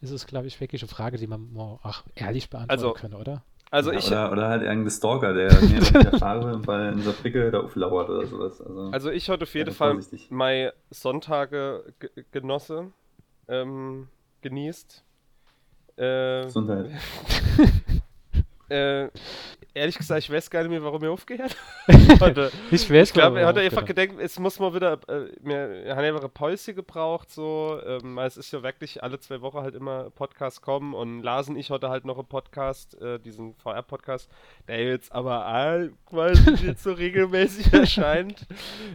[0.00, 3.14] ist es, glaube ich, wirklich eine Frage, die man mal auch ehrlich beantworten Also, können,
[3.14, 3.44] oder?
[3.70, 7.00] Also Ja, ich, oder, oder halt irgendein Stalker, der mir in der Farbe bei in
[7.00, 8.60] Saarbrücke da auflauert oder sowas.
[8.60, 9.98] Also, also ich heute auf jeden Ja, Fall
[10.30, 12.92] meine Sonntage ge genosse,
[13.48, 14.08] ähm,
[14.42, 15.04] genießt.
[15.96, 16.90] Äh, Gesundheit.
[18.74, 19.10] äh,
[19.74, 21.56] ehrlich gesagt, ich weiß gar nicht mehr, warum ihr aufgehört
[22.20, 22.50] heute.
[22.70, 26.04] Ich weiß, Ich glaube, er hat einfach gedacht, es muss mal wieder, äh, wir haben
[26.04, 29.74] einfach eine Pause gebraucht, so, ähm, weil es ist ja wirklich alle zwei Wochen halt
[29.74, 34.30] immer Podcasts kommen und Lars und ich heute halt noch einen Podcast, äh, diesen VR-Podcast,
[34.68, 38.46] der jetzt aber all, quasi jetzt so regelmäßig erscheint.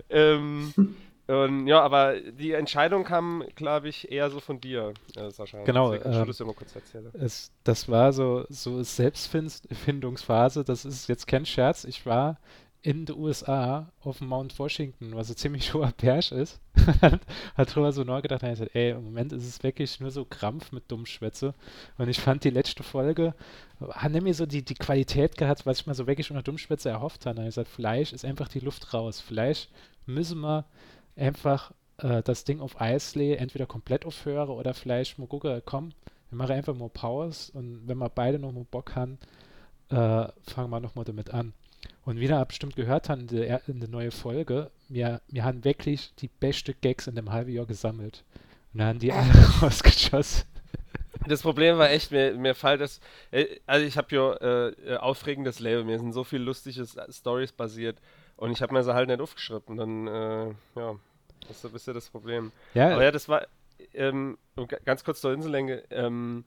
[0.10, 0.74] Ähm,
[1.30, 5.64] und ja, aber die Entscheidung kam, glaube ich, eher so von dir, äh, Sascha.
[5.64, 7.12] Genau, Deswegen ähm, das mal kurz erzählen.
[7.14, 11.84] Es, das war so, so Selbstfindungsphase, das ist jetzt kein Scherz.
[11.84, 12.40] Ich war
[12.82, 16.60] in den USA auf dem Mount Washington, was ein ziemlich hoher Berg ist.
[17.56, 20.72] hat drüber so und ich gesagt, ey, im Moment ist es wirklich nur so Krampf
[20.72, 21.54] mit Dummschwätze.
[22.00, 23.36] Und ich fand die letzte Folge,
[23.92, 27.28] hat nämlich so die, die Qualität gehabt, was ich mir so wirklich unter Dummschwätze erhofft
[27.28, 27.40] habe.
[27.40, 29.20] Und ich gesagt, vielleicht ist einfach die Luft raus.
[29.20, 29.70] Vielleicht
[30.08, 30.66] müssen wir
[31.16, 35.92] einfach äh, das Ding auf Eis legen, entweder komplett aufhören oder vielleicht mal gucken, komm,
[36.30, 39.18] wir machen einfach mal Pause und wenn wir beide noch mal Bock haben,
[39.90, 41.54] äh, fangen wir noch mal damit an.
[42.06, 45.44] Und wie ihr bestimmt gehört habt in der, er- in der neuen Folge, wir, wir
[45.44, 48.24] haben wirklich die beste Gags in dem halben Jahr gesammelt.
[48.74, 50.46] Und dann haben die alle rausgeschossen.
[51.28, 53.00] Das Problem war echt, mir, mir fällt das.
[53.32, 54.36] äh, Also, ich habe ja
[54.96, 55.86] äh, aufregendes Leben.
[55.86, 58.00] Mir sind so viele lustige Stories basiert.
[58.40, 59.76] Und ich habe mir sie halt nicht aufgeschrieben.
[59.78, 60.48] Dann, äh,
[60.80, 60.96] ja,
[61.48, 62.52] das ist ein bisschen das Problem.
[62.74, 63.46] Ja, Aber ja, das war.
[63.94, 65.84] Ähm, ga- ganz kurz zur Insellänge.
[65.90, 66.46] Ähm,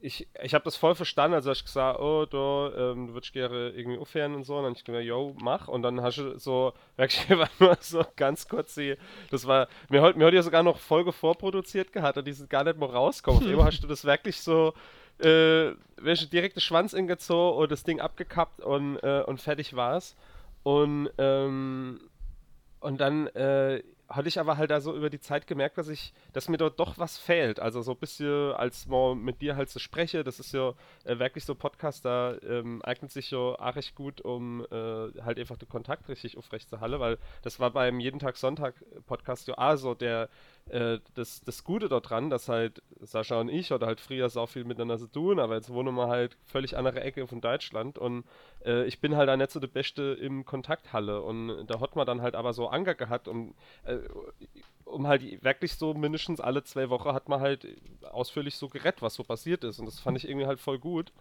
[0.00, 1.34] ich ich habe das voll verstanden.
[1.34, 4.56] Also, ich gesagt, oh, da, ähm, du würdest gerne irgendwie aufhören und so.
[4.58, 5.66] Und dann ich gesagt, yo, mach.
[5.68, 8.96] Und dann hast du so, wirklich einfach nur so ganz kurz die.
[9.30, 9.68] Das war.
[9.88, 12.90] Mir hat, mir ja sogar noch Folge vorproduziert gehabt und die sind gar nicht mehr
[12.90, 13.48] rausgekommen.
[13.48, 14.74] Einmal hast du das wirklich so.
[15.20, 20.16] Äh, welche direkte Schwanz ingezogen und das Ding abgekappt und, äh, und fertig war's.
[20.64, 22.00] Und, ähm,
[22.80, 26.12] und dann äh, hatte ich aber halt da so über die Zeit gemerkt, dass ich,
[26.32, 27.60] dass mir dort doch was fehlt.
[27.60, 30.74] Also so ein bisschen, als mal mit dir halt so spreche, das ist ja
[31.04, 35.38] äh, wirklich so Podcast, da ähm, eignet sich ja auch recht gut, um äh, halt
[35.38, 38.74] einfach den Kontakt richtig aufrecht zu halten, weil das war beim Jeden Tag Sonntag
[39.06, 40.28] Podcast ja auch so der,
[40.70, 44.46] äh, das, das Gute dort dran, dass halt Sascha und ich oder halt früher so
[44.46, 48.24] viel miteinander zu tun, aber jetzt wohnen wir halt völlig andere Ecke von Deutschland und
[48.64, 52.06] äh, ich bin halt auch nicht so der Beste im Kontakthalle und da hat man
[52.06, 53.98] dann halt aber so Anger gehabt und äh,
[54.84, 57.66] um halt wirklich so mindestens alle zwei Wochen hat man halt
[58.02, 61.12] ausführlich so gerettet, was so passiert ist und das fand ich irgendwie halt voll gut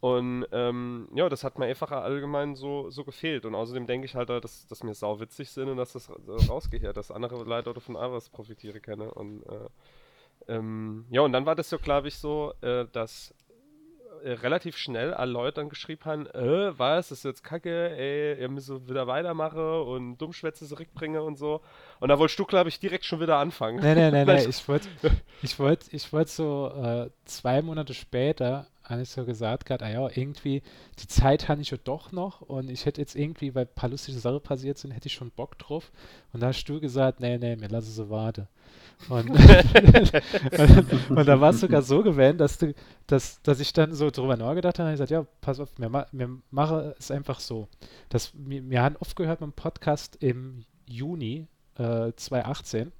[0.00, 4.14] und ähm, ja, das hat mir einfach allgemein so, so gefehlt und außerdem denke ich
[4.14, 6.10] halt, dass, dass mir sau witzig sind und dass das
[6.48, 9.68] rausgehört, dass andere Leute davon was profitieren können und äh,
[10.48, 13.34] ähm, ja, und dann war das so, glaube ich, so, äh, dass
[14.24, 18.38] äh, relativ schnell alle Leute dann geschrieben haben, äh, was, das ist jetzt kacke, ey,
[18.40, 21.62] ihr müsst wieder weitermachen und Dummschwätze zurückbringen und so.
[22.00, 23.80] Und da wolltest du, glaube ich, direkt schon wieder anfangen.
[23.80, 24.24] Nee, nee, nee.
[24.24, 24.88] Vielleicht- Ich wollte
[25.42, 29.90] ich wollt, ich wollt so äh, zwei Monate später, habe ich so gesagt, gerade, ah
[29.90, 30.62] ja, irgendwie,
[30.98, 33.88] die Zeit habe ich ja doch noch und ich hätte jetzt irgendwie, weil ein paar
[33.88, 35.90] lustige Sachen passiert sind, hätte ich schon Bock drauf.
[36.32, 38.46] Und da hast du gesagt, nee, nee, mir lasse sie warten.
[39.08, 42.58] Und, und, und da war es sogar so gewählt, dass,
[43.06, 45.88] dass, dass ich dann so drüber nachgedacht habe und ich gesagt, ja, pass auf, wir,
[45.88, 46.06] ma
[46.50, 47.68] machen es einfach so.
[48.10, 51.46] Das, wir, wir haben oft gehört mit dem Podcast im Juni
[51.78, 52.92] äh, 2018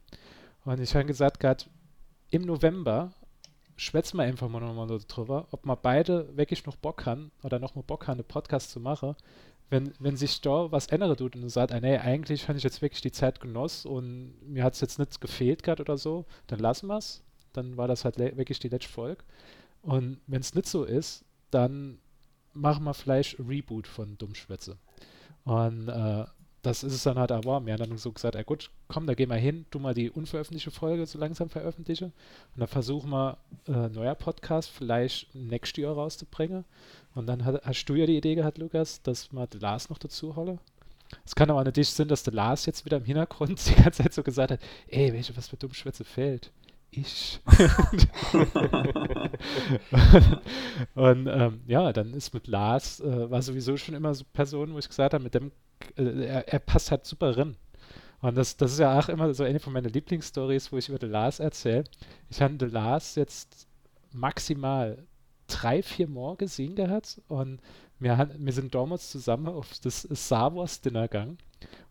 [0.64, 1.64] und ich habe gesagt, gerade
[2.31, 3.12] im November
[3.76, 7.74] schwätzen wir einfach mal nochmal drüber, ob wir beide wirklich noch Bock haben oder noch
[7.74, 9.14] mal Bock haben, einen Podcast zu machen.
[9.70, 12.64] Wenn, wenn sich da was ändert tut und du sagst, ah, nee, eigentlich habe ich
[12.64, 16.26] jetzt wirklich die Zeit genossen und mir hat es jetzt nicht gefehlt gerade oder so,
[16.46, 17.22] dann lassen wir es.
[17.52, 19.24] Dann war das halt wirklich die letzte Folge.
[19.82, 21.98] Und wenn es nicht so ist, dann
[22.52, 24.78] machen wir vielleicht Reboot von Dummschwätze.
[25.44, 26.24] Und äh,
[26.66, 27.64] das ist es dann halt aber.
[27.64, 30.11] Wir haben dann so gesagt, ah, gut, komm, da gehen wir hin, tu mal die
[30.11, 32.07] unveröffentlichte Folge so langsam veröffentliche.
[32.07, 32.12] Und
[32.57, 36.64] dann versuchen wir, äh, neuer Podcast vielleicht nächstes Jahr rauszubringen.
[37.14, 40.37] Und dann hat, hast du ja die Idee gehabt, Lukas, dass den Lars noch dazu
[40.37, 40.59] holen.
[41.24, 44.14] Es kann aber nicht sein, dass der Lars jetzt wieder im Hintergrund die ganze Zeit
[44.14, 46.50] so gesagt hat, ey, welche, was für Dummschwätze fehlt.
[46.90, 47.40] Ich.
[50.94, 54.79] und ähm, ja, dann ist mit Lars, äh, war sowieso schon immer so Person, wo
[54.79, 55.50] ich gesagt habe, mit dem,
[55.96, 57.56] äh, er, er passt halt super rein.
[58.20, 60.98] Und das, das ist ja auch immer so eine von meinen Lieblingsstories, wo ich über
[60.98, 61.84] den Lars erzähle.
[62.30, 63.66] Ich habe den Lars jetzt
[64.12, 64.98] maximal
[65.46, 67.60] drei, vier Mal gesehen gehabt und
[67.98, 71.38] wir, han- wir sind damals zusammen auf das Star Wars Dinner gegangen.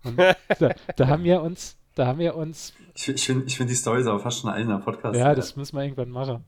[0.03, 0.17] Und
[0.59, 3.75] da, da haben wir uns, da haben wir uns, Ich, ich finde ich find die
[3.75, 5.15] Stories aber fast schon ein eigener Podcast.
[5.17, 6.43] ja, das müssen wir irgendwann machen.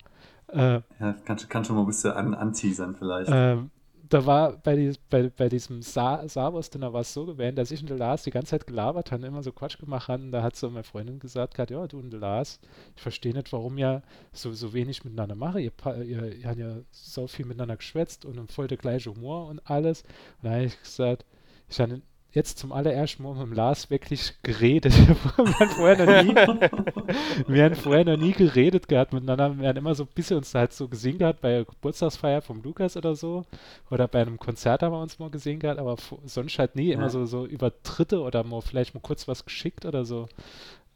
[0.48, 3.30] Äh, ja, kann, kann schon mal ein bisschen an, anteasern vielleicht.
[3.32, 3.70] Ähm,
[4.10, 7.72] da war bei, die, bei, bei diesem Star Wars Dinner war es so gewesen, dass
[7.72, 10.32] ich und der Lars die ganze Zeit gelabert haben, immer so Quatsch gemacht haben.
[10.32, 12.60] Da hat so meine Freundin gesagt, gehabt, ja, du und der Lars,
[12.96, 15.58] ich verstehe nicht, warum ihr so, so wenig miteinander macht.
[15.58, 15.72] Ihr,
[16.04, 20.04] ihr, ihr habt ja so viel miteinander geschwätzt und voll der gleiche Humor und alles.
[20.42, 21.26] Und da habe ich gesagt,
[21.70, 22.02] ich habe
[22.36, 24.94] jetzt zum allerersten Mal mit dem Lars wirklich geredet.
[25.38, 26.36] wir, haben vorher noch nie,
[27.48, 29.58] wir haben vorher noch nie geredet gehabt miteinander.
[29.58, 32.62] Wir haben immer so ein bisschen uns halt so gesehen gehabt bei der Geburtstagsfeier vom
[32.62, 33.46] Lukas oder so.
[33.90, 35.96] Oder bei einem Konzert haben wir uns mal gesehen gehabt, aber
[36.26, 36.92] sonst halt nie.
[36.92, 37.10] Immer Ja.
[37.10, 40.28] so, so über Dritte oder mal vielleicht mal kurz was geschickt oder so.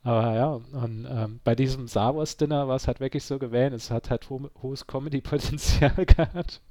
[0.03, 0.47] Aber ja,
[0.83, 3.73] und ähm, bei diesem Star Wars Dinner war es halt wirklich so gewählt.
[3.73, 6.61] Es hat halt ho hohes Comedy-Potenzial gehabt.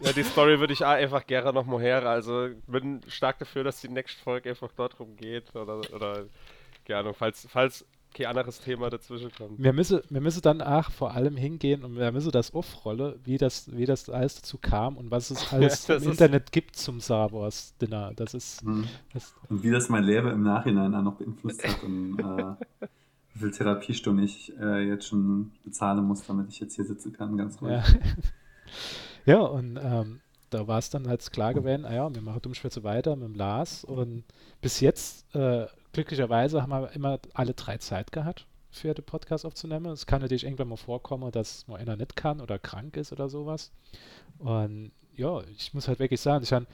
[0.00, 2.06] Ja, die Story würde ich einfach gerne noch mal her.
[2.06, 5.54] Also bin stark dafür, dass die nächste Folge einfach dort rum geht.
[5.54, 6.24] Oder, oder
[6.86, 9.62] keine Ahnung, falls, falls kein anderes Thema dazwischen kommt.
[9.62, 13.38] Wir müssen, wir müssen dann auch vor allem hingehen und wir müssen das aufrollen, wie
[13.38, 17.00] das, wie das alles dazu kam und was es alles das im Internet gibt zum
[17.00, 18.12] Star Wars Dinner.
[18.16, 18.84] Das ist, Hm.
[19.12, 22.86] das, Und wie das mein Leben im Nachhinein auch noch beeinflusst hat und äh,
[23.34, 27.36] wie viel Therapiestunden ich äh, jetzt schon bezahlen muss, damit ich jetzt hier sitzen kann,
[27.36, 27.72] ganz ruhig.
[27.72, 27.84] ja.
[29.30, 32.82] ja, und ähm, da war es dann halt klar gewesen, ah ja, wir machen Dummschwätze
[32.82, 34.24] weiter mit dem Lars und
[34.60, 39.92] bis jetzt, äh, glücklicherweise, haben wir immer alle drei Zeit gehabt für den Podcast aufzunehmen.
[39.92, 43.28] Es kann natürlich irgendwann mal vorkommen, dass mal einer nicht kann oder krank ist oder
[43.28, 43.72] sowas.
[44.38, 46.66] Und ja, ich muss halt wirklich sagen, ich han,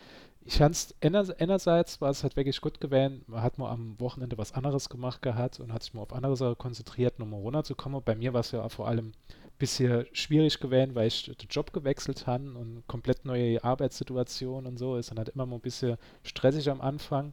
[0.45, 4.39] ich hans einer- einerseits war es halt wirklich gut gewesen, man hat mal am Wochenende
[4.39, 8.03] was anderes gemacht gehabt und hat sich mal auf andere Sachen konzentriert, um mal runterzukommen.
[8.05, 9.13] Bei mir war es ja vor allem
[9.59, 14.97] bisschen schwierig gewesen, weil ich den Job gewechselt habe und komplett neue Arbeitssituation und so
[14.97, 17.33] ist dann halt immer mal ein bisschen stressig am Anfang.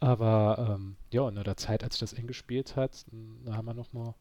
[0.00, 3.06] Aber ähm, ja, in der Zeit, als ich das eng gespielt hat,
[3.44, 4.14] da haben wir nochmal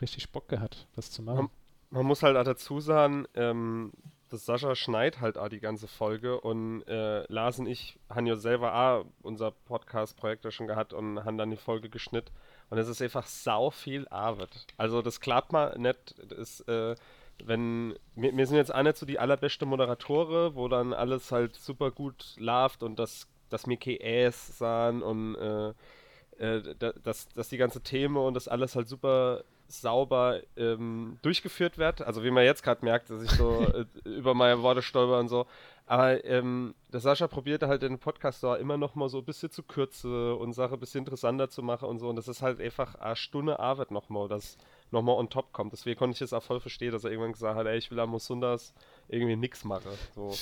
[0.00, 1.48] richtig Bock gehabt, das zu machen.
[1.90, 3.92] Man muss halt auch dazu sagen, ähm,
[4.28, 8.36] dass Sascha schneit halt auch die ganze Folge und äh, Lars und ich haben ja
[8.36, 12.30] selber auch unser Podcast-Projekt ja schon gehabt und haben dann die Folge geschnitten
[12.70, 14.66] und es ist einfach sau viel Arbeit.
[14.76, 16.94] Also das klappt mal nicht, das, äh,
[17.44, 21.56] wenn, wir, wir sind jetzt auch nicht so die allerbeste Moderatoren, wo dann alles halt
[21.56, 25.68] super gut läuft und das, dass mir KS sahen und äh,
[26.38, 31.78] äh, da- dass, dass die ganze Themen und das alles halt super sauber ähm, durchgeführt
[31.78, 32.02] wird.
[32.02, 33.60] Also wie man jetzt gerade merkt, dass ich so
[34.04, 35.46] äh, über meine Worte stolper und so.
[35.86, 39.50] Aber ähm, der Sascha probierte halt den Podcast da immer noch mal so ein bisschen
[39.50, 42.08] zu kürzen und Sache ein bisschen interessanter zu machen und so.
[42.08, 44.58] Und das ist halt einfach eine Stunde Arbeit nochmal, das
[44.90, 45.72] nochmal on top kommt.
[45.72, 48.00] Deswegen konnte ich es auch voll verstehen, dass er irgendwann gesagt hat, ey, ich will
[48.00, 48.74] am Sundas
[49.08, 49.92] irgendwie nix machen.
[50.14, 50.34] So.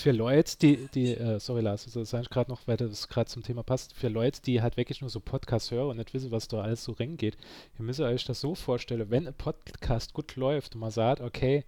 [0.00, 3.28] Für Leute, die, die, äh, sorry Lars, das sage ich gerade noch, weil das gerade
[3.28, 6.30] zum Thema passt, für Leute, die halt wirklich nur so Podcasts hören und nicht wissen,
[6.30, 7.36] was da alles so reingeht,
[7.78, 11.64] ihr müsst euch das so vorstellen, wenn ein Podcast gut läuft und man sagt, okay,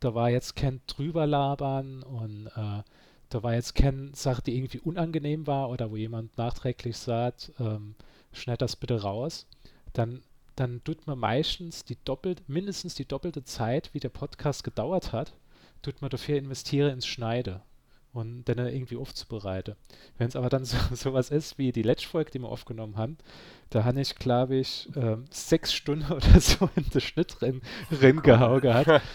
[0.00, 2.82] da war jetzt kein drüberlabern und äh,
[3.28, 7.94] da war jetzt keine Sache, die irgendwie unangenehm war oder wo jemand nachträglich sagt, ähm,
[8.32, 9.46] schneid das bitte raus,
[9.92, 10.22] dann
[10.56, 15.32] dann tut man meistens die doppelt, mindestens die doppelte Zeit, wie der Podcast gedauert hat,
[15.82, 17.60] tut man dafür investieren ins Schneide
[18.14, 19.74] und dann irgendwie aufzubereiten.
[20.16, 23.18] Wenn es aber dann so sowas ist wie die letzte Folge, die wir aufgenommen haben,
[23.70, 28.60] da habe ich, glaube ich, ähm, sechs Stunden oder so in den Schnitt rein, reingehauen
[28.60, 29.02] gehabt.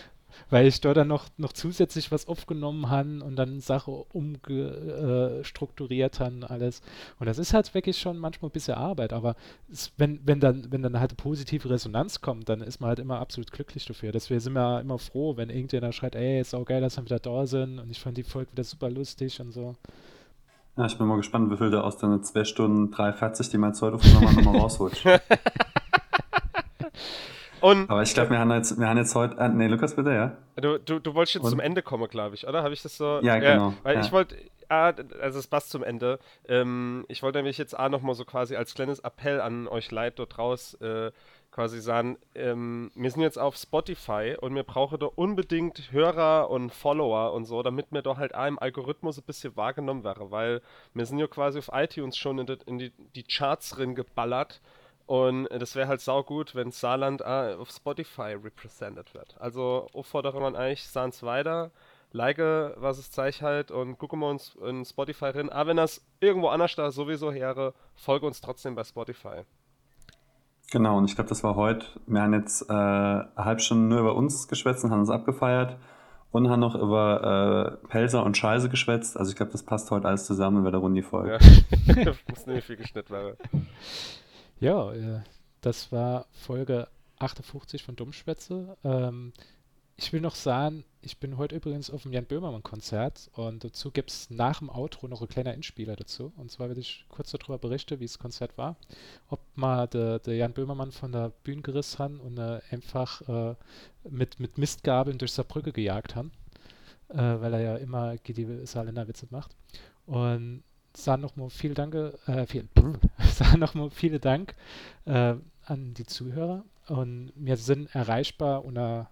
[0.50, 6.24] weil ich dort dann noch, noch zusätzlich was aufgenommen habe und dann Sache umstrukturiert äh,
[6.24, 6.82] habe alles.
[7.20, 9.36] Und das ist halt wirklich schon manchmal ein bisschen Arbeit, aber
[9.72, 13.20] es, wenn, wenn, dann, wenn dann halt positive Resonanz kommt, dann ist man halt immer
[13.20, 14.12] absolut glücklich dafür.
[14.12, 17.20] Deswegen sind wir immer froh, wenn irgendjemand schreit, ey, ist auch geil, dass wir wieder
[17.20, 19.76] da sind und ich fand die Folge wieder super lustig und so.
[20.78, 23.74] Ja, ich bin mal gespannt, wie viel du aus deinen 2 Stunden 3,40, die mein
[23.74, 25.04] Zeug aufgenommen nochmal rausholst.
[27.62, 29.38] Und Aber ich glaube, wir, haben jetzt, wir haben jetzt heute.
[29.38, 30.38] Äh, nee, Lukas, bitte, ja?
[30.62, 31.52] du, du, du wolltest jetzt Und?
[31.52, 32.64] zum Ende kommen, glaube ich, oder?
[32.64, 33.20] Habe ich das so?
[33.22, 34.02] Ja, genau, weil ja.
[34.02, 34.36] ich wollte,
[34.70, 36.20] ah, also es passt zum Ende.
[36.48, 40.18] Ähm, ich wollte nämlich jetzt auch nochmal so quasi als kleines Appell an euch Leute
[40.18, 41.12] dort raus äh,
[41.52, 46.72] quasi sagen, ähm, wir sind jetzt auf Spotify und wir brauchen da unbedingt Hörer und
[46.72, 50.62] Follower und so, damit mir doch halt auch im Algorithmus ein bisschen wahrgenommen wäre, weil
[50.94, 54.62] wir sind ja quasi auf iTunes schon in, die, in die, die Charts drin geballert
[55.10, 59.36] und das wäre halt saugut, wenn Saarland auch auf Spotify represented wird.
[59.40, 61.72] Also auffordere man eigentlich, sahen's weiter,
[62.12, 65.50] like, was es zeigt halt und gucken wir uns in Spotify rein.
[65.50, 69.46] Aber wenn das irgendwo anders da sowieso wäre, folge uns trotzdem bei Spotify.
[70.70, 71.88] Genau, und ich glaube, das war heute.
[72.06, 75.78] Wir haben jetzt äh, eine halbe Stunde nur über uns geschwätzt und haben uns abgefeiert
[76.30, 79.18] und haben noch über äh, Pelzer und Scheiße geschwätzt.
[79.18, 81.40] Also ich glaube, das passt heute alles zusammen über der Runde die Folge.
[81.88, 82.14] Ja.
[82.30, 83.38] Muss nicht viel geschnitten werden.
[84.60, 85.22] Ja, äh,
[85.62, 86.88] das war Folge
[87.20, 88.78] 58 von Dummschwätze.
[88.84, 89.32] Ähm,
[89.96, 94.12] ich will noch sagen, ich bin heute übrigens auf dem Jan Böhmermann-Konzert und dazu gibt
[94.12, 96.34] es nach dem Outro noch ein kleiner Inspieler dazu.
[96.38, 98.76] Und zwar werde ich kurz darüber berichten, wie das Konzert war.
[99.30, 103.56] Ob mal der, der Jan Böhmermann von der Bühne gerissen hat und äh, einfach äh,
[104.10, 106.26] mit, mit Mistgabeln durch Saarbrücke gejagt hat,
[107.10, 109.56] äh, weil er ja immer die Saarländer Witze macht.
[110.06, 110.64] Und
[110.94, 112.68] sagen nochmal viel Danke, äh, viel,
[113.34, 114.56] sagen nochmal vielen Dank
[115.06, 116.64] äh, an die Zuhörer.
[116.88, 119.10] Und wir sind erreichbar unter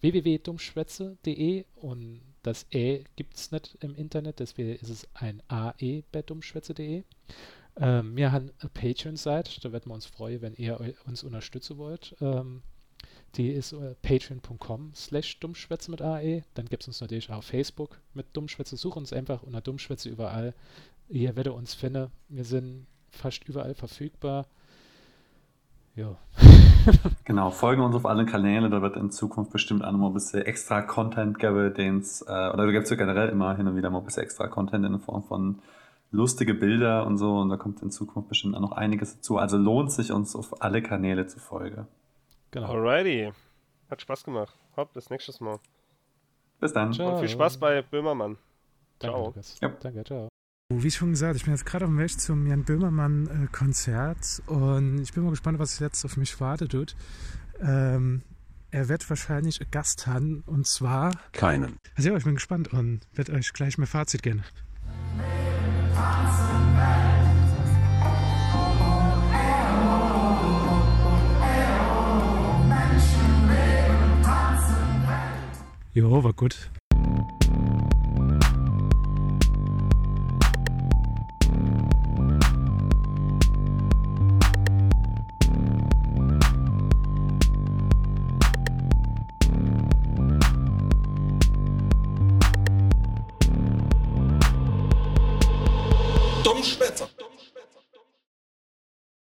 [0.00, 6.22] www.dummschwätze.de und das E gibt es nicht im Internet, deswegen ist es ein AE bei
[6.22, 7.02] dummschwätze.de.
[7.76, 12.16] Ähm, wir haben eine Patreon-Seite, da werden wir uns freuen, wenn ihr uns unterstützen wollt.
[12.20, 12.62] Ähm,
[13.36, 16.42] die ist äh, patreon.com slash dummschwätze mit AE.
[16.54, 18.76] Dann gibt es uns natürlich auch Facebook mit Dummschwätze.
[18.76, 20.54] Such uns einfach unter Dummschwätze überall.
[21.10, 22.10] Ihr werdet uns finden.
[22.28, 24.46] Wir sind fast überall verfügbar.
[25.96, 26.16] Ja.
[27.24, 30.14] Genau, folgen uns auf allen Kanälen, da wird in Zukunft bestimmt auch noch mal ein
[30.14, 33.76] bisschen extra Content geben, den's, äh, oder da gibt es ja generell immer hin und
[33.76, 35.60] wieder mal ein bisschen extra Content in Form von
[36.10, 39.36] lustige Bilder und so und da kommt in Zukunft bestimmt auch noch einiges dazu.
[39.36, 41.86] Also lohnt sich uns auf alle Kanäle zu folgen.
[42.50, 42.72] Genau.
[42.72, 43.32] Alrighty.
[43.90, 44.56] Hat Spaß gemacht.
[44.76, 45.58] Hopp, bis nächstes Mal.
[46.60, 46.94] Bis dann.
[46.94, 47.12] Ciao.
[47.12, 48.38] Und viel Spaß bei Böhmermann.
[48.98, 49.26] Danke, Ciao.
[49.26, 49.58] Lukas.
[49.60, 49.68] Ja.
[49.80, 50.29] Danke, ciao.
[50.72, 55.12] Wie schon gesagt, ich bin jetzt gerade auf dem Weg zum Jan Böhmermann-Konzert und ich
[55.12, 56.94] bin mal gespannt, was jetzt auf mich wartet.
[57.60, 58.22] Ähm,
[58.70, 61.10] er wird wahrscheinlich einen Gast haben und zwar.
[61.32, 61.76] Keinen.
[61.96, 64.44] Also ja, ich bin gespannt und werde euch gleich mein Fazit geben.
[75.94, 76.70] Jo, war gut.